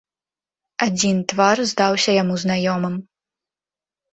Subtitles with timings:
[0.85, 2.95] Адзін твар здаўся яму знаёмым.